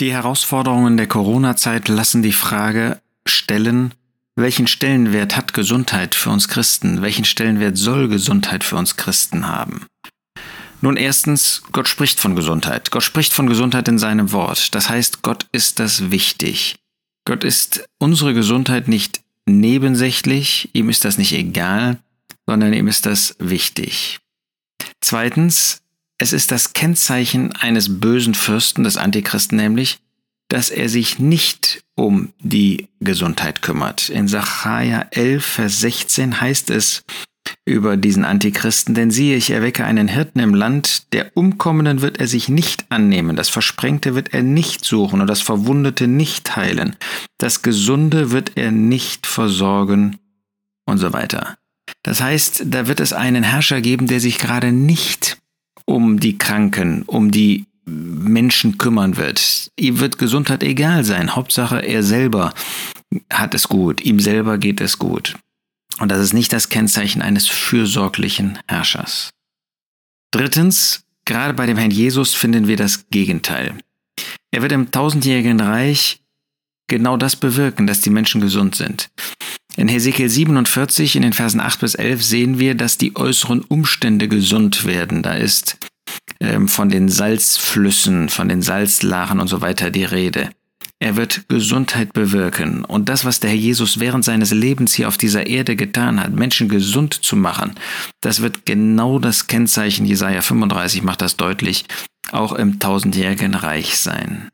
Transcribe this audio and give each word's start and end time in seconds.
Die 0.00 0.12
Herausforderungen 0.12 0.96
der 0.96 1.06
Corona-Zeit 1.06 1.88
lassen 1.88 2.22
die 2.22 2.32
Frage 2.32 3.02
stellen, 3.26 3.92
welchen 4.34 4.66
Stellenwert 4.66 5.36
hat 5.36 5.52
Gesundheit 5.52 6.14
für 6.14 6.30
uns 6.30 6.48
Christen? 6.48 7.02
Welchen 7.02 7.26
Stellenwert 7.26 7.76
soll 7.76 8.08
Gesundheit 8.08 8.64
für 8.64 8.76
uns 8.76 8.96
Christen 8.96 9.46
haben? 9.46 9.84
Nun 10.80 10.96
erstens, 10.96 11.62
Gott 11.72 11.86
spricht 11.86 12.18
von 12.18 12.34
Gesundheit. 12.34 12.90
Gott 12.90 13.02
spricht 13.02 13.34
von 13.34 13.46
Gesundheit 13.46 13.88
in 13.88 13.98
seinem 13.98 14.32
Wort. 14.32 14.74
Das 14.74 14.88
heißt, 14.88 15.20
Gott 15.20 15.44
ist 15.52 15.78
das 15.78 16.10
wichtig. 16.10 16.76
Gott 17.26 17.44
ist 17.44 17.84
unsere 17.98 18.32
Gesundheit 18.32 18.88
nicht 18.88 19.20
nebensächlich, 19.44 20.70
ihm 20.72 20.88
ist 20.88 21.04
das 21.04 21.18
nicht 21.18 21.34
egal, 21.34 21.98
sondern 22.46 22.72
ihm 22.72 22.88
ist 22.88 23.04
das 23.04 23.36
wichtig. 23.38 24.20
Zweitens, 25.02 25.82
es 26.20 26.34
ist 26.34 26.50
das 26.50 26.74
Kennzeichen 26.74 27.52
eines 27.56 27.98
bösen 27.98 28.34
Fürsten, 28.34 28.84
des 28.84 28.98
Antichristen 28.98 29.56
nämlich, 29.56 30.00
dass 30.48 30.68
er 30.68 30.90
sich 30.90 31.18
nicht 31.18 31.82
um 31.96 32.34
die 32.40 32.88
Gesundheit 33.00 33.62
kümmert. 33.62 34.10
In 34.10 34.28
Sacharja 34.28 35.06
11, 35.12 35.44
Vers 35.44 35.80
16 35.80 36.40
heißt 36.40 36.70
es 36.70 37.02
über 37.64 37.96
diesen 37.96 38.26
Antichristen, 38.26 38.94
denn 38.94 39.10
siehe, 39.10 39.34
ich 39.36 39.50
erwecke 39.50 39.86
einen 39.86 40.08
Hirten 40.08 40.40
im 40.40 40.54
Land, 40.54 41.12
der 41.14 41.34
Umkommenden 41.36 42.02
wird 42.02 42.18
er 42.18 42.26
sich 42.26 42.50
nicht 42.50 42.84
annehmen, 42.90 43.34
das 43.34 43.48
Versprengte 43.48 44.14
wird 44.14 44.34
er 44.34 44.42
nicht 44.42 44.84
suchen 44.84 45.22
und 45.22 45.26
das 45.26 45.40
Verwundete 45.40 46.06
nicht 46.06 46.54
heilen, 46.54 46.96
das 47.38 47.62
Gesunde 47.62 48.30
wird 48.30 48.52
er 48.56 48.72
nicht 48.72 49.26
versorgen 49.26 50.18
und 50.84 50.98
so 50.98 51.14
weiter. 51.14 51.56
Das 52.02 52.20
heißt, 52.20 52.64
da 52.66 52.86
wird 52.86 53.00
es 53.00 53.14
einen 53.14 53.42
Herrscher 53.42 53.80
geben, 53.80 54.06
der 54.06 54.20
sich 54.20 54.38
gerade 54.38 54.70
nicht 54.70 55.38
um 55.90 56.20
die 56.20 56.38
Kranken, 56.38 57.02
um 57.02 57.30
die 57.30 57.66
Menschen 57.84 58.78
kümmern 58.78 59.16
wird. 59.16 59.70
Ihm 59.76 59.98
wird 59.98 60.18
Gesundheit 60.18 60.62
egal 60.62 61.04
sein. 61.04 61.34
Hauptsache, 61.34 61.80
er 61.80 62.02
selber 62.02 62.54
hat 63.32 63.54
es 63.54 63.68
gut. 63.68 64.00
Ihm 64.00 64.20
selber 64.20 64.58
geht 64.58 64.80
es 64.80 64.98
gut. 64.98 65.36
Und 65.98 66.10
das 66.10 66.20
ist 66.20 66.32
nicht 66.32 66.52
das 66.52 66.68
Kennzeichen 66.68 67.20
eines 67.20 67.48
fürsorglichen 67.48 68.58
Herrschers. 68.68 69.30
Drittens, 70.30 71.04
gerade 71.24 71.54
bei 71.54 71.66
dem 71.66 71.76
Herrn 71.76 71.90
Jesus 71.90 72.34
finden 72.34 72.68
wir 72.68 72.76
das 72.76 73.08
Gegenteil. 73.10 73.76
Er 74.52 74.62
wird 74.62 74.72
im 74.72 74.92
tausendjährigen 74.92 75.60
Reich 75.60 76.20
genau 76.86 77.16
das 77.16 77.34
bewirken, 77.34 77.86
dass 77.86 78.00
die 78.00 78.10
Menschen 78.10 78.40
gesund 78.40 78.76
sind. 78.76 79.10
In 79.76 79.88
Hesekiel 79.88 80.28
47 80.28 81.16
in 81.16 81.22
den 81.22 81.32
Versen 81.32 81.60
8 81.60 81.80
bis 81.80 81.94
11 81.94 82.22
sehen 82.22 82.58
wir, 82.58 82.74
dass 82.74 82.98
die 82.98 83.16
äußeren 83.16 83.62
Umstände 83.62 84.28
gesund 84.28 84.84
werden. 84.84 85.22
Da 85.22 85.34
ist 85.34 85.78
ähm, 86.40 86.68
von 86.68 86.88
den 86.88 87.08
Salzflüssen, 87.08 88.28
von 88.28 88.48
den 88.48 88.62
Salzlachen 88.62 89.40
und 89.40 89.48
so 89.48 89.60
weiter 89.60 89.90
die 89.90 90.04
Rede. 90.04 90.50
Er 91.02 91.16
wird 91.16 91.48
Gesundheit 91.48 92.12
bewirken. 92.12 92.84
Und 92.84 93.08
das, 93.08 93.24
was 93.24 93.40
der 93.40 93.50
Herr 93.50 93.56
Jesus 93.56 94.00
während 94.00 94.22
seines 94.22 94.50
Lebens 94.50 94.92
hier 94.92 95.08
auf 95.08 95.16
dieser 95.16 95.46
Erde 95.46 95.74
getan 95.74 96.20
hat, 96.20 96.32
Menschen 96.32 96.68
gesund 96.68 97.14
zu 97.14 97.36
machen, 97.36 97.74
das 98.20 98.42
wird 98.42 98.66
genau 98.66 99.18
das 99.18 99.46
Kennzeichen, 99.46 100.04
Jesaja 100.04 100.42
35 100.42 101.02
macht 101.02 101.22
das 101.22 101.36
deutlich, 101.36 101.86
auch 102.32 102.52
im 102.52 102.80
tausendjährigen 102.80 103.54
Reich 103.54 103.96
sein. 103.96 104.50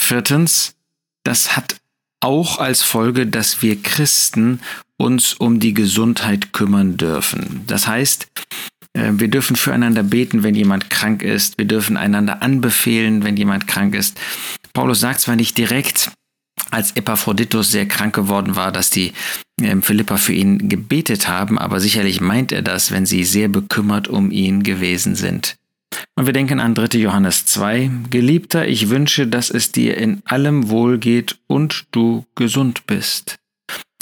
Viertens, 0.00 0.76
das 1.24 1.56
hat 1.56 1.80
auch 2.20 2.58
als 2.58 2.82
Folge, 2.82 3.26
dass 3.26 3.62
wir 3.62 3.80
Christen 3.82 4.60
uns 4.96 5.34
um 5.34 5.60
die 5.60 5.74
Gesundheit 5.74 6.52
kümmern 6.52 6.96
dürfen. 6.96 7.62
Das 7.66 7.86
heißt, 7.86 8.28
äh, 8.92 9.12
wir 9.14 9.28
dürfen 9.28 9.56
füreinander 9.56 10.02
beten, 10.02 10.42
wenn 10.42 10.54
jemand 10.54 10.90
krank 10.90 11.22
ist. 11.22 11.56
Wir 11.58 11.64
dürfen 11.64 11.96
einander 11.96 12.42
anbefehlen, 12.42 13.24
wenn 13.24 13.36
jemand 13.36 13.66
krank 13.66 13.94
ist. 13.94 14.18
Paulus 14.72 15.00
sagt 15.00 15.20
zwar 15.20 15.36
nicht 15.36 15.56
direkt, 15.56 16.12
als 16.70 16.92
Epaphroditus 16.92 17.70
sehr 17.70 17.86
krank 17.86 18.14
geworden 18.14 18.54
war, 18.54 18.70
dass 18.70 18.90
die 18.90 19.12
ähm, 19.60 19.82
Philippa 19.82 20.16
für 20.18 20.34
ihn 20.34 20.68
gebetet 20.68 21.28
haben, 21.28 21.58
aber 21.58 21.80
sicherlich 21.80 22.20
meint 22.20 22.52
er 22.52 22.62
das, 22.62 22.90
wenn 22.90 23.06
sie 23.06 23.24
sehr 23.24 23.48
bekümmert 23.48 24.08
um 24.08 24.30
ihn 24.30 24.62
gewesen 24.62 25.16
sind. 25.16 25.56
Und 26.16 26.26
wir 26.26 26.32
denken 26.32 26.60
an 26.60 26.74
3. 26.74 26.98
Johannes 26.98 27.46
2. 27.46 27.90
Geliebter, 28.10 28.68
ich 28.68 28.90
wünsche, 28.90 29.26
dass 29.26 29.50
es 29.50 29.72
dir 29.72 29.96
in 29.96 30.22
allem 30.24 30.68
wohlgeht 30.68 31.38
und 31.46 31.86
du 31.92 32.26
gesund 32.34 32.86
bist. 32.86 33.38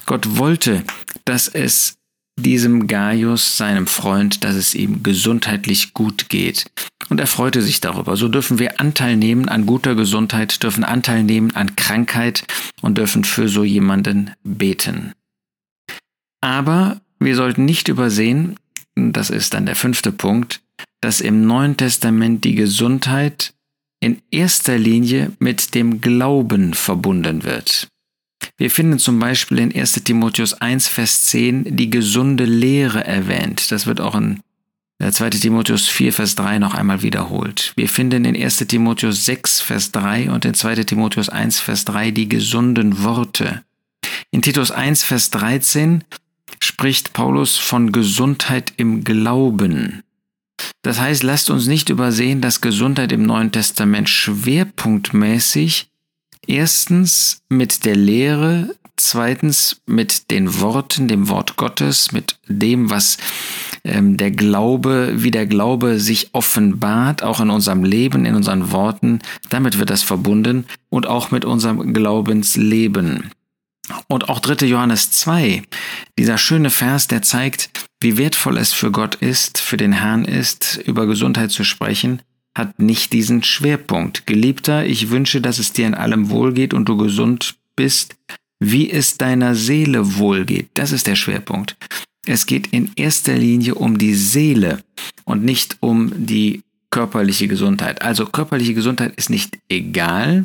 Gott 0.07 0.39
wollte, 0.39 0.83
dass 1.25 1.49
es 1.49 1.99
diesem 2.39 2.87
Gaius, 2.87 3.57
seinem 3.57 3.87
Freund, 3.87 4.45
dass 4.45 4.55
es 4.55 4.75
ihm 4.75 5.03
gesundheitlich 5.03 5.93
gut 5.93 6.29
geht. 6.29 6.67
Und 7.09 7.21
er 7.21 7.27
freute 7.27 7.63
sich 7.63 7.81
darüber. 7.81 8.17
So 8.17 8.29
dürfen 8.29 8.59
wir 8.59 8.81
Anteil 8.81 9.17
nehmen 9.17 9.49
an 9.49 9.67
guter 9.67 9.95
Gesundheit, 9.95 10.63
dürfen 10.63 10.85
Anteil 10.85 11.25
nehmen 11.25 11.55
an 11.57 11.77
Krankheit 11.77 12.45
und 12.81 12.99
dürfen 12.99 13.25
für 13.25 13.49
so 13.49 13.65
jemanden 13.65 14.33
beten. 14.45 15.13
Aber 16.41 17.01
wir 17.19 17.35
sollten 17.35 17.65
nicht 17.65 17.89
übersehen, 17.89 18.57
das 18.95 19.31
ist 19.31 19.55
dann 19.55 19.67
der 19.67 19.77
fünfte 19.77 20.13
Punkt, 20.13 20.61
dass 21.01 21.21
im 21.21 21.47
Neuen 21.47 21.77
Testament 21.77 22.45
die 22.45 22.55
Gesundheit 22.55 23.55
in 24.01 24.23
erster 24.31 24.79
Linie 24.79 25.33
mit 25.39 25.75
dem 25.75 26.01
Glauben 26.01 26.75
verbunden 26.75 27.45
wird. 27.45 27.89
Wir 28.57 28.71
finden 28.71 28.99
zum 28.99 29.19
Beispiel 29.19 29.59
in 29.59 29.75
1 29.75 30.05
Timotheus 30.05 30.55
1, 30.55 30.89
Vers 30.89 31.27
10 31.27 31.77
die 31.77 31.91
gesunde 31.91 32.45
Lehre 32.45 33.05
erwähnt. 33.05 33.71
Das 33.71 33.87
wird 33.87 34.01
auch 34.01 34.15
in 34.15 34.41
2 35.01 35.31
Timotheus 35.31 35.89
4, 35.89 36.13
Vers 36.13 36.35
3 36.35 36.59
noch 36.59 36.75
einmal 36.75 37.03
wiederholt. 37.03 37.73
Wir 37.77 37.89
finden 37.89 38.25
in 38.25 38.37
1 38.37 38.59
Timotheus 38.67 39.25
6, 39.27 39.61
Vers 39.61 39.93
3 39.93 40.31
und 40.31 40.45
in 40.45 40.55
2 40.55 40.75
Timotheus 40.85 41.29
1, 41.29 41.61
Vers 41.61 41.85
3 41.85 42.11
die 42.11 42.29
gesunden 42.29 43.03
Worte. 43.05 43.63
In 44.31 44.43
Titus 44.43 44.73
1, 44.73 45.05
Vers 45.05 45.31
13 45.31 46.03
spricht 46.61 47.13
Paulus 47.13 47.57
von 47.57 47.93
Gesundheit 47.93 48.73
im 48.77 49.05
Glauben. 49.05 50.03
Das 50.83 51.01
heißt, 51.01 51.23
lasst 51.23 51.51
uns 51.51 51.67
nicht 51.67 51.89
übersehen, 51.89 52.41
dass 52.41 52.61
Gesundheit 52.61 53.13
im 53.13 53.23
Neuen 53.23 53.53
Testament 53.53 54.09
schwerpunktmäßig 54.09 55.89
Erstens 56.49 57.43
mit 57.51 57.85
der 57.85 57.95
Lehre, 57.95 58.75
zweitens 58.97 59.83
mit 59.85 60.31
den 60.31 60.61
Worten, 60.63 61.07
dem 61.07 61.29
Wort 61.29 61.57
Gottes, 61.57 62.11
mit 62.11 62.39
dem, 62.49 62.89
was 62.89 63.19
ähm, 63.85 64.17
der 64.17 64.31
Glaube, 64.31 65.13
wie 65.17 65.31
der 65.31 65.45
Glaube 65.45 66.01
sich 66.01 66.31
offenbart, 66.33 67.23
auch 67.23 67.41
in 67.41 67.51
unserem 67.51 67.85
Leben, 67.85 68.25
in 68.25 68.35
unseren 68.35 68.73
Worten, 68.73 69.19
damit 69.51 69.79
wird 69.79 69.91
das 69.91 70.03
verbunden 70.03 70.65
und 70.89 71.07
auch 71.07 71.31
mit 71.31 71.45
unserem 71.45 71.93
Glaubensleben. 71.93 73.31
Und 74.07 74.31
auch 74.31 74.41
3. 74.41 74.67
Johannes 74.67 75.11
2, 75.11 75.63
dieser 76.19 76.39
schöne 76.39 76.71
Vers, 76.71 77.09
der 77.09 77.21
zeigt, 77.21 77.71
wie 78.01 78.17
wertvoll 78.17 78.59
es 78.59 78.73
für 78.73 78.91
Gott 78.91 79.17
ist, 79.17 79.59
für 79.59 79.77
den 79.77 79.93
Herrn 79.93 80.25
ist, 80.25 80.81
über 80.85 81.07
Gesundheit 81.07 81.51
zu 81.51 81.65
sprechen 81.65 82.23
hat 82.59 82.81
nicht 82.81 83.13
diesen 83.13 83.45
Schwerpunkt. 83.45 84.27
Geliebter, 84.27 84.85
ich 84.85 85.11
wünsche, 85.11 85.41
dass 85.41 85.59
es 85.59 85.73
dir 85.73 85.87
in 85.87 85.95
allem 85.95 86.29
wohlgeht 86.29 86.75
und 86.75 86.89
du 86.89 86.97
gesund 86.97 87.55
bist, 87.77 88.17
wie 88.59 88.91
es 88.91 89.17
deiner 89.17 89.55
Seele 89.55 90.17
wohlgeht. 90.17 90.69
Das 90.75 90.91
ist 90.91 91.07
der 91.07 91.15
Schwerpunkt. 91.15 91.77
Es 92.27 92.47
geht 92.47 92.67
in 92.69 92.91
erster 92.97 93.37
Linie 93.37 93.77
um 93.77 93.97
die 93.97 94.15
Seele 94.15 94.83
und 95.25 95.45
nicht 95.45 95.77
um 95.81 96.13
die 96.27 96.63
körperliche 96.91 97.47
Gesundheit. 97.47 98.03
Also 98.03 98.27
körperliche 98.27 98.75
Gesundheit 98.75 99.15
ist 99.17 99.31
nicht 99.31 99.59
egal, 99.69 100.45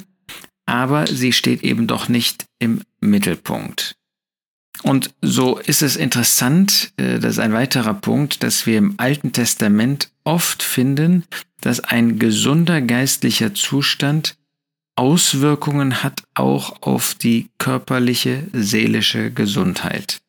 aber 0.66 1.08
sie 1.08 1.34
steht 1.34 1.64
eben 1.64 1.88
doch 1.88 2.08
nicht 2.08 2.46
im 2.59 2.81
Mittelpunkt. 3.02 3.96
Und 4.83 5.13
so 5.21 5.57
ist 5.57 5.81
es 5.81 5.95
interessant, 5.95 6.91
äh, 6.97 7.17
das 7.19 7.33
ist 7.33 7.39
ein 7.39 7.53
weiterer 7.53 7.94
Punkt, 7.94 8.44
dass 8.44 8.66
wir 8.66 8.77
im 8.77 8.95
Alten 8.97 9.31
Testament 9.31 10.11
oft 10.23 10.61
finden, 10.61 11.23
dass 11.61 11.79
ein 11.79 12.19
gesunder 12.19 12.81
geistlicher 12.81 13.53
Zustand 13.53 14.35
Auswirkungen 14.95 16.03
hat 16.03 16.22
auch 16.35 16.81
auf 16.84 17.16
die 17.16 17.49
körperliche, 17.58 18.43
seelische 18.53 19.31
Gesundheit. 19.31 20.22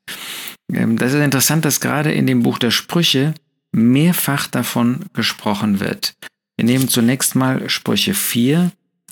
Ähm, 0.72 0.96
das 0.96 1.12
ist 1.12 1.20
interessant, 1.20 1.64
dass 1.64 1.80
gerade 1.80 2.12
in 2.12 2.26
dem 2.26 2.42
Buch 2.42 2.58
der 2.58 2.70
Sprüche 2.70 3.34
mehrfach 3.72 4.46
davon 4.46 5.06
gesprochen 5.12 5.80
wird. 5.80 6.14
Wir 6.56 6.64
nehmen 6.64 6.88
zunächst 6.88 7.34
mal 7.34 7.68
Sprüche 7.68 8.14
4. 8.14 8.70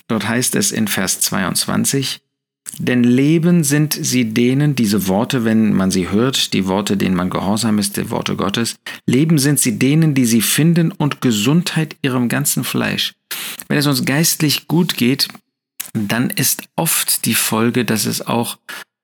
Dort 0.09 0.29
heißt 0.29 0.55
es 0.55 0.73
in 0.73 0.89
Vers 0.89 1.21
22, 1.21 2.22
denn 2.79 3.05
Leben 3.05 3.65
sind 3.65 3.93
sie 3.93 4.33
denen, 4.33 4.75
diese 4.75 5.07
Worte, 5.09 5.45
wenn 5.45 5.73
man 5.73 5.91
sie 5.91 6.11
hört, 6.11 6.53
die 6.53 6.67
Worte, 6.67 6.97
denen 6.97 7.15
man 7.15 7.31
gehorsam 7.31 7.79
ist, 7.79 7.97
die 7.97 8.11
Worte 8.11 8.37
Gottes, 8.37 8.77
Leben 9.07 9.39
sind 9.39 9.61
sie 9.61 9.79
denen, 9.79 10.15
die 10.15 10.25
sie 10.25 10.43
finden 10.43 10.91
und 10.91 11.21
Gesundheit 11.21 11.97
ihrem 12.03 12.29
ganzen 12.29 12.65
Fleisch. 12.65 13.15
Wenn 13.69 13.79
es 13.79 13.87
uns 13.87 14.05
geistlich 14.05 14.69
gut 14.69 14.97
geht, 14.97 15.29
dann 15.93 16.31
ist 16.31 16.65
oft 16.77 17.27
die 17.27 17.35
Folge, 17.35 17.85
dass 17.85 18.07
es 18.07 18.27
auch 18.27 18.59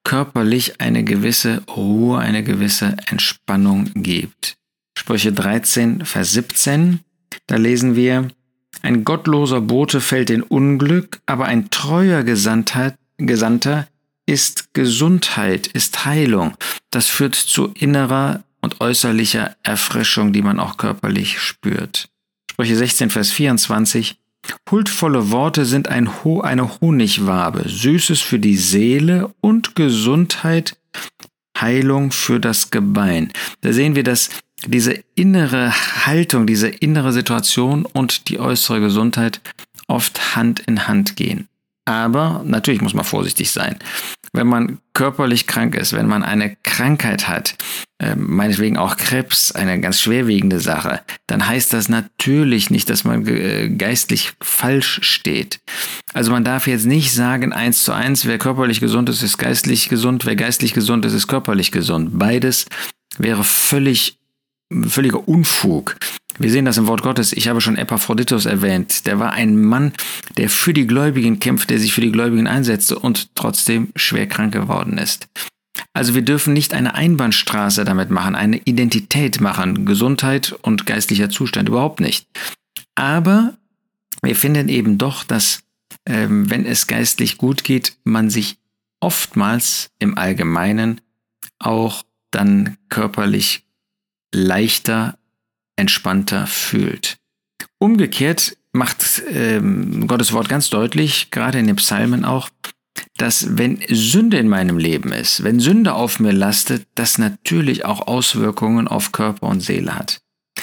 körperlich 0.04 0.80
eine 0.80 1.04
gewisse 1.04 1.62
Ruhe, 1.66 2.18
eine 2.18 2.42
gewisse 2.42 2.96
Entspannung 3.10 3.90
gibt. 3.94 4.56
Sprüche 4.96 5.32
13, 5.32 6.06
Vers 6.06 6.32
17, 6.32 7.00
da 7.46 7.56
lesen 7.56 7.94
wir, 7.94 8.28
Ein 8.80 9.04
gottloser 9.04 9.60
Bote 9.60 10.00
fällt 10.00 10.30
in 10.30 10.42
Unglück, 10.42 11.20
aber 11.26 11.44
ein 11.44 11.70
treuer 11.70 12.22
Gesandter, 12.22 12.94
Gesandter 13.18 13.88
ist 14.26 14.74
Gesundheit, 14.74 15.66
ist 15.66 16.04
Heilung. 16.04 16.54
Das 16.90 17.08
führt 17.08 17.34
zu 17.34 17.68
innerer 17.74 18.44
und 18.60 18.80
äußerlicher 18.80 19.56
Erfrischung, 19.62 20.32
die 20.32 20.42
man 20.42 20.60
auch 20.60 20.76
körperlich 20.76 21.40
spürt. 21.40 22.08
Sprüche 22.50 22.76
16, 22.76 23.10
Vers 23.10 23.30
24. 23.30 24.16
Huldvolle 24.70 25.30
Worte 25.30 25.64
sind 25.64 25.88
ein 25.88 26.22
Ho 26.22 26.40
eine 26.40 26.80
Honigwabe, 26.80 27.68
Süßes 27.68 28.20
für 28.20 28.38
die 28.38 28.56
Seele 28.56 29.32
und 29.40 29.74
Gesundheit, 29.74 30.76
Heilung 31.58 32.12
für 32.12 32.38
das 32.38 32.70
Gebein. 32.70 33.32
Da 33.62 33.72
sehen 33.72 33.94
wir, 33.94 34.04
dass 34.04 34.30
diese 34.66 35.02
innere 35.14 35.72
Haltung, 36.06 36.46
diese 36.46 36.68
innere 36.68 37.12
Situation 37.12 37.84
und 37.84 38.28
die 38.28 38.38
äußere 38.38 38.80
Gesundheit 38.80 39.40
oft 39.86 40.36
Hand 40.36 40.60
in 40.60 40.86
Hand 40.88 41.16
gehen. 41.16 41.48
Aber 41.88 42.42
natürlich 42.44 42.82
muss 42.82 42.92
man 42.92 43.06
vorsichtig 43.06 43.50
sein. 43.50 43.78
Wenn 44.34 44.46
man 44.46 44.78
körperlich 44.92 45.46
krank 45.46 45.74
ist, 45.74 45.94
wenn 45.94 46.06
man 46.06 46.22
eine 46.22 46.54
Krankheit 46.62 47.28
hat, 47.28 47.54
äh, 47.98 48.14
meinetwegen 48.14 48.76
auch 48.76 48.98
Krebs, 48.98 49.52
eine 49.52 49.80
ganz 49.80 49.98
schwerwiegende 49.98 50.60
Sache, 50.60 51.00
dann 51.28 51.46
heißt 51.46 51.72
das 51.72 51.88
natürlich 51.88 52.68
nicht, 52.68 52.90
dass 52.90 53.04
man 53.04 53.26
äh, 53.26 53.70
geistlich 53.70 54.34
falsch 54.42 55.00
steht. 55.02 55.60
Also 56.12 56.30
man 56.30 56.44
darf 56.44 56.66
jetzt 56.66 56.84
nicht 56.84 57.14
sagen, 57.14 57.54
eins 57.54 57.84
zu 57.84 57.92
eins, 57.92 58.26
wer 58.26 58.36
körperlich 58.36 58.80
gesund 58.80 59.08
ist, 59.08 59.22
ist 59.22 59.38
geistlich 59.38 59.88
gesund, 59.88 60.26
wer 60.26 60.36
geistlich 60.36 60.74
gesund 60.74 61.06
ist, 61.06 61.14
ist 61.14 61.26
körperlich 61.26 61.72
gesund. 61.72 62.18
Beides 62.18 62.66
wäre 63.16 63.44
völlig, 63.44 64.18
völliger 64.86 65.26
Unfug. 65.26 65.96
Wir 66.38 66.50
sehen 66.50 66.64
das 66.64 66.78
im 66.78 66.86
Wort 66.86 67.02
Gottes. 67.02 67.32
Ich 67.32 67.48
habe 67.48 67.60
schon 67.60 67.76
Epaphroditus 67.76 68.46
erwähnt. 68.46 69.06
Der 69.06 69.18
war 69.18 69.32
ein 69.32 69.60
Mann, 69.60 69.92
der 70.36 70.48
für 70.48 70.72
die 70.72 70.86
Gläubigen 70.86 71.40
kämpft, 71.40 71.70
der 71.70 71.78
sich 71.78 71.92
für 71.92 72.00
die 72.00 72.12
Gläubigen 72.12 72.46
einsetzte 72.46 72.98
und 72.98 73.34
trotzdem 73.34 73.88
schwer 73.96 74.26
krank 74.28 74.52
geworden 74.52 74.98
ist. 74.98 75.28
Also 75.92 76.14
wir 76.14 76.22
dürfen 76.22 76.52
nicht 76.52 76.74
eine 76.74 76.94
Einbahnstraße 76.94 77.84
damit 77.84 78.10
machen, 78.10 78.34
eine 78.34 78.58
Identität 78.58 79.40
machen, 79.40 79.84
Gesundheit 79.84 80.52
und 80.62 80.86
geistlicher 80.86 81.30
Zustand 81.30 81.68
überhaupt 81.68 82.00
nicht. 82.00 82.26
Aber 82.94 83.54
wir 84.22 84.36
finden 84.36 84.68
eben 84.68 84.98
doch, 84.98 85.24
dass 85.24 85.62
ähm, 86.06 86.50
wenn 86.50 86.64
es 86.64 86.86
geistlich 86.86 87.36
gut 87.36 87.64
geht, 87.64 87.96
man 88.04 88.30
sich 88.30 88.58
oftmals 89.00 89.90
im 89.98 90.16
Allgemeinen 90.16 91.00
auch 91.58 92.04
dann 92.30 92.76
körperlich 92.88 93.64
leichter 94.32 95.17
entspannter 95.78 96.46
fühlt. 96.46 97.16
Umgekehrt 97.78 98.56
macht 98.72 99.22
ähm, 99.32 100.06
Gottes 100.06 100.32
Wort 100.32 100.48
ganz 100.48 100.70
deutlich, 100.70 101.30
gerade 101.30 101.58
in 101.58 101.66
den 101.66 101.76
Psalmen 101.76 102.24
auch, 102.24 102.48
dass 103.16 103.56
wenn 103.56 103.80
Sünde 103.88 104.38
in 104.38 104.48
meinem 104.48 104.78
Leben 104.78 105.12
ist, 105.12 105.44
wenn 105.44 105.60
Sünde 105.60 105.94
auf 105.94 106.20
mir 106.20 106.32
lastet, 106.32 106.86
das 106.94 107.18
natürlich 107.18 107.84
auch 107.84 108.06
Auswirkungen 108.06 108.88
auf 108.88 109.12
Körper 109.12 109.46
und 109.46 109.60
Seele 109.60 109.94
hat. 109.94 110.20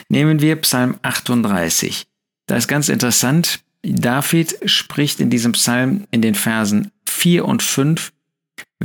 Nehmen 0.09 0.41
wir 0.41 0.57
Psalm 0.57 0.97
38. 1.01 2.06
Da 2.47 2.57
ist 2.57 2.67
ganz 2.67 2.89
interessant, 2.89 3.62
David 3.81 4.57
spricht 4.65 5.19
in 5.19 5.29
diesem 5.29 5.53
Psalm 5.53 6.06
in 6.12 6.21
den 6.21 6.35
Versen 6.35 6.91
4 7.07 7.45
und 7.45 7.63
5 7.63 8.12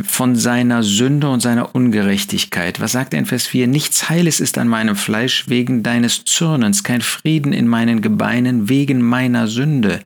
von 0.03 0.37
seiner 0.37 0.83
Sünde 0.83 1.29
und 1.29 1.41
seiner 1.41 1.75
Ungerechtigkeit. 1.75 2.81
Was 2.81 2.93
sagt 2.93 3.13
er 3.13 3.19
in 3.19 3.27
Vers 3.27 3.47
4? 3.47 3.67
Nichts 3.67 4.09
Heiles 4.09 4.41
ist 4.41 4.57
an 4.57 4.69
meinem 4.69 4.95
Fleisch 4.95 5.49
wegen 5.49 5.83
deines 5.83 6.25
Zürnens, 6.25 6.85
kein 6.85 7.01
Frieden 7.01 7.53
in 7.53 7.67
meinen 7.67 8.01
Gebeinen 8.01 8.69
wegen 8.69 9.03
meiner 9.03 9.49
Sünde, 9.49 10.01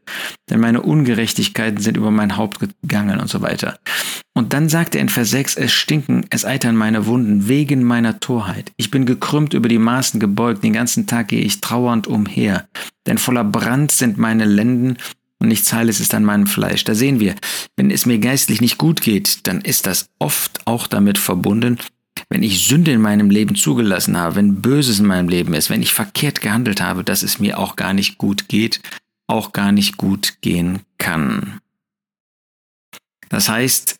denn 0.48 0.60
meine 0.60 0.82
Ungerechtigkeiten 0.82 1.80
sind 1.80 1.96
über 1.98 2.10
mein 2.10 2.36
Haupt 2.36 2.60
gegangen 2.60 3.20
und 3.20 3.28
so 3.28 3.42
weiter. 3.42 3.78
Und 4.32 4.52
dann 4.52 4.68
sagt 4.68 4.94
er 4.94 5.00
in 5.00 5.10
Vers 5.10 5.30
6, 5.30 5.56
es 5.56 5.72
stinken, 5.72 6.26
es 6.30 6.44
eitern 6.44 6.76
meine 6.76 7.06
Wunden 7.06 7.46
wegen 7.46 7.84
meiner 7.84 8.18
Torheit. 8.20 8.72
Ich 8.76 8.90
bin 8.90 9.06
gekrümmt 9.06 9.54
über 9.54 9.68
die 9.68 9.78
Maßen 9.78 10.18
gebeugt, 10.18 10.64
den 10.64 10.72
ganzen 10.72 11.06
Tag 11.06 11.28
gehe 11.28 11.42
ich 11.42 11.60
trauernd 11.60 12.06
umher, 12.06 12.66
denn 13.06 13.18
voller 13.18 13.44
Brand 13.44 13.92
sind 13.92 14.18
meine 14.18 14.46
Lenden 14.46 14.96
und 15.40 15.48
nichts 15.48 15.72
Heiles 15.72 16.00
ist 16.00 16.14
an 16.14 16.24
meinem 16.24 16.46
Fleisch. 16.46 16.84
Da 16.84 16.94
sehen 16.94 17.20
wir, 17.20 17.34
wenn 17.76 17.90
es 17.90 18.06
mir 18.06 18.18
geistlich 18.18 18.60
nicht 18.60 18.78
gut 18.78 19.00
geht, 19.00 19.46
dann 19.46 19.60
ist 19.60 19.86
das 19.86 20.08
oft 20.18 20.66
auch 20.66 20.86
damit 20.86 21.18
verbunden, 21.18 21.78
wenn 22.30 22.42
ich 22.42 22.66
Sünde 22.66 22.92
in 22.92 23.00
meinem 23.00 23.30
Leben 23.30 23.54
zugelassen 23.54 24.16
habe, 24.16 24.36
wenn 24.36 24.62
Böses 24.62 25.00
in 25.00 25.06
meinem 25.06 25.28
Leben 25.28 25.54
ist, 25.54 25.70
wenn 25.70 25.82
ich 25.82 25.92
verkehrt 25.92 26.40
gehandelt 26.40 26.80
habe, 26.80 27.04
dass 27.04 27.22
es 27.22 27.38
mir 27.38 27.58
auch 27.58 27.76
gar 27.76 27.92
nicht 27.92 28.18
gut 28.18 28.48
geht, 28.48 28.80
auch 29.26 29.52
gar 29.52 29.72
nicht 29.72 29.96
gut 29.96 30.34
gehen 30.40 30.80
kann. 30.98 31.60
Das 33.28 33.48
heißt, 33.48 33.98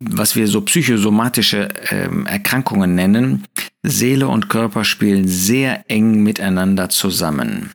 was 0.00 0.36
wir 0.36 0.48
so 0.48 0.62
psychosomatische 0.62 1.68
ähm, 1.90 2.26
Erkrankungen 2.26 2.94
nennen, 2.94 3.44
Seele 3.82 4.28
und 4.28 4.48
Körper 4.48 4.84
spielen 4.84 5.28
sehr 5.28 5.84
eng 5.90 6.22
miteinander 6.22 6.88
zusammen. 6.88 7.72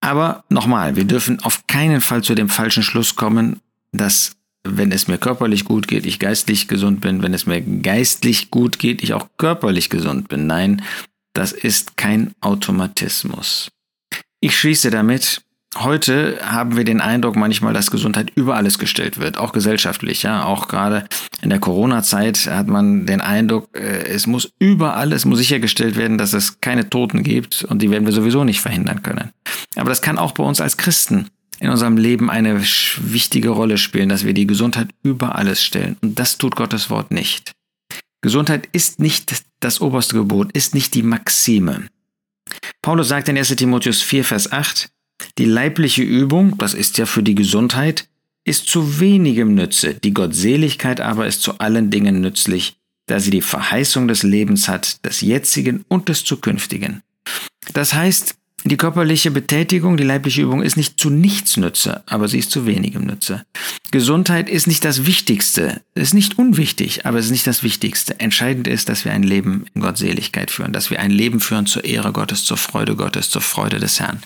Aber 0.00 0.44
nochmal, 0.48 0.96
wir 0.96 1.04
dürfen 1.04 1.40
auf 1.40 1.66
keinen 1.66 2.00
Fall 2.00 2.22
zu 2.22 2.34
dem 2.34 2.48
falschen 2.48 2.82
Schluss 2.82 3.16
kommen, 3.16 3.60
dass 3.92 4.36
wenn 4.64 4.92
es 4.92 5.08
mir 5.08 5.18
körperlich 5.18 5.64
gut 5.64 5.88
geht, 5.88 6.06
ich 6.06 6.18
geistlich 6.18 6.68
gesund 6.68 7.00
bin, 7.00 7.22
wenn 7.22 7.34
es 7.34 7.46
mir 7.46 7.60
geistlich 7.60 8.50
gut 8.50 8.78
geht, 8.78 9.02
ich 9.02 9.14
auch 9.14 9.28
körperlich 9.38 9.88
gesund 9.88 10.28
bin. 10.28 10.46
Nein, 10.46 10.82
das 11.32 11.52
ist 11.52 11.96
kein 11.96 12.32
Automatismus. 12.40 13.70
Ich 14.40 14.58
schließe 14.58 14.90
damit, 14.90 15.42
Heute 15.76 16.38
haben 16.42 16.76
wir 16.76 16.84
den 16.84 17.00
Eindruck 17.00 17.36
manchmal, 17.36 17.74
dass 17.74 17.90
Gesundheit 17.90 18.32
über 18.34 18.56
alles 18.56 18.78
gestellt 18.78 19.18
wird, 19.18 19.36
auch 19.36 19.52
gesellschaftlich. 19.52 20.22
Ja, 20.22 20.44
auch 20.44 20.66
gerade 20.66 21.06
in 21.42 21.50
der 21.50 21.60
Corona-Zeit 21.60 22.46
hat 22.46 22.68
man 22.68 23.04
den 23.04 23.20
Eindruck, 23.20 23.68
äh, 23.76 24.04
es 24.06 24.26
muss 24.26 24.50
überall, 24.58 25.12
es 25.12 25.26
muss 25.26 25.38
sichergestellt 25.38 25.96
werden, 25.96 26.16
dass 26.16 26.32
es 26.32 26.60
keine 26.60 26.88
Toten 26.88 27.22
gibt 27.22 27.64
und 27.64 27.82
die 27.82 27.90
werden 27.90 28.06
wir 28.06 28.12
sowieso 28.12 28.44
nicht 28.44 28.60
verhindern 28.60 29.02
können. 29.02 29.30
Aber 29.76 29.90
das 29.90 30.00
kann 30.00 30.18
auch 30.18 30.32
bei 30.32 30.42
uns 30.42 30.60
als 30.60 30.78
Christen 30.78 31.28
in 31.60 31.70
unserem 31.70 31.96
Leben 31.96 32.30
eine 32.30 32.60
wichtige 32.60 33.50
Rolle 33.50 33.78
spielen, 33.78 34.08
dass 34.08 34.24
wir 34.24 34.32
die 34.32 34.46
Gesundheit 34.46 34.88
über 35.02 35.34
alles 35.34 35.62
stellen. 35.62 35.96
Und 36.00 36.18
das 36.18 36.38
tut 36.38 36.56
Gottes 36.56 36.88
Wort 36.88 37.10
nicht. 37.10 37.52
Gesundheit 38.22 38.68
ist 38.72 39.00
nicht 39.00 39.44
das 39.60 39.80
oberste 39.80 40.16
Gebot, 40.16 40.52
ist 40.52 40.74
nicht 40.74 40.94
die 40.94 41.02
Maxime. 41.02 41.88
Paulus 42.82 43.08
sagt 43.08 43.28
in 43.28 43.36
1 43.36 43.54
Timotheus 43.56 44.02
4, 44.02 44.24
Vers 44.24 44.50
8, 44.50 44.88
die 45.38 45.44
leibliche 45.44 46.02
Übung, 46.02 46.56
das 46.58 46.74
ist 46.74 46.98
ja 46.98 47.06
für 47.06 47.22
die 47.22 47.34
Gesundheit, 47.34 48.08
ist 48.44 48.68
zu 48.68 49.00
wenigem 49.00 49.54
Nütze, 49.54 49.94
die 49.94 50.14
Gottseligkeit 50.14 51.00
aber 51.00 51.26
ist 51.26 51.42
zu 51.42 51.58
allen 51.58 51.90
Dingen 51.90 52.20
nützlich, 52.20 52.76
da 53.06 53.20
sie 53.20 53.30
die 53.30 53.42
Verheißung 53.42 54.08
des 54.08 54.22
Lebens 54.22 54.68
hat, 54.68 55.04
des 55.04 55.20
jetzigen 55.20 55.84
und 55.88 56.08
des 56.08 56.24
zukünftigen. 56.24 57.02
Das 57.74 57.92
heißt, 57.94 58.36
die 58.64 58.76
körperliche 58.76 59.30
Betätigung, 59.30 59.96
die 59.96 60.04
leibliche 60.04 60.42
Übung 60.42 60.62
ist 60.62 60.76
nicht 60.76 60.98
zu 60.98 61.10
nichts 61.10 61.56
Nütze, 61.56 62.02
aber 62.06 62.26
sie 62.26 62.38
ist 62.38 62.50
zu 62.50 62.66
wenigem 62.66 63.04
Nütze. 63.04 63.44
Gesundheit 63.92 64.50
ist 64.50 64.66
nicht 64.66 64.84
das 64.84 65.06
Wichtigste, 65.06 65.80
ist 65.94 66.12
nicht 66.12 66.38
unwichtig, 66.38 67.06
aber 67.06 67.18
es 67.18 67.26
ist 67.26 67.30
nicht 67.30 67.46
das 67.46 67.62
Wichtigste. 67.62 68.18
Entscheidend 68.18 68.66
ist, 68.66 68.88
dass 68.88 69.04
wir 69.04 69.12
ein 69.12 69.22
Leben 69.22 69.66
in 69.74 69.80
Gottseligkeit 69.80 70.50
führen, 70.50 70.72
dass 70.72 70.90
wir 70.90 70.98
ein 70.98 71.12
Leben 71.12 71.38
führen 71.38 71.66
zur 71.66 71.84
Ehre 71.84 72.12
Gottes, 72.12 72.44
zur 72.44 72.56
Freude 72.56 72.96
Gottes, 72.96 73.30
zur 73.30 73.42
Freude 73.42 73.78
des 73.78 74.00
Herrn. 74.00 74.20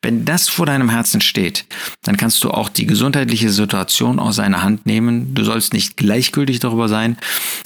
Wenn 0.00 0.24
das 0.24 0.48
vor 0.48 0.64
deinem 0.64 0.90
Herzen 0.90 1.20
steht, 1.20 1.66
dann 2.02 2.16
kannst 2.16 2.44
du 2.44 2.52
auch 2.52 2.68
die 2.68 2.86
gesundheitliche 2.86 3.50
Situation 3.50 4.20
aus 4.20 4.36
seiner 4.36 4.62
Hand 4.62 4.86
nehmen. 4.86 5.34
Du 5.34 5.42
sollst 5.42 5.72
nicht 5.72 5.96
gleichgültig 5.96 6.60
darüber 6.60 6.88
sein. 6.88 7.18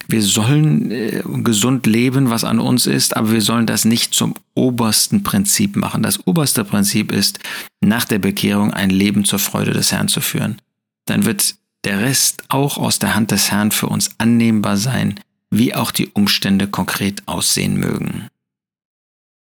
Wir 0.08 0.22
sollen 0.22 0.90
äh, 0.90 1.22
gesund 1.24 1.86
leben, 1.86 2.30
was 2.30 2.44
an 2.44 2.58
uns 2.58 2.86
ist, 2.86 3.16
aber 3.16 3.32
wir 3.32 3.42
sollen 3.42 3.66
das 3.66 3.84
nicht 3.84 4.14
zum 4.14 4.34
obersten 4.54 5.22
Prinzip 5.22 5.76
machen. 5.76 6.02
Das 6.02 6.26
oberste 6.26 6.64
Prinzip 6.64 7.12
ist, 7.12 7.38
nach 7.82 8.06
der 8.06 8.18
Bekehrung 8.18 8.72
ein 8.72 8.88
Leben 8.88 9.26
zur 9.26 9.38
Freude 9.38 9.72
des 9.72 9.92
Herrn 9.92 10.08
zu 10.08 10.22
führen. 10.22 10.56
Dann 11.04 11.26
wird 11.26 11.56
der 11.84 12.00
Rest 12.00 12.44
auch 12.48 12.78
aus 12.78 12.98
der 12.98 13.14
Hand 13.14 13.30
des 13.30 13.50
Herrn 13.50 13.72
für 13.72 13.88
uns 13.88 14.10
annehmbar 14.16 14.78
sein, 14.78 15.20
wie 15.50 15.74
auch 15.74 15.90
die 15.90 16.08
Umstände 16.08 16.66
konkret 16.66 17.22
aussehen 17.26 17.76
mögen. 17.76 18.28